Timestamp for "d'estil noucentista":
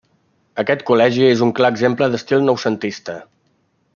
2.15-3.19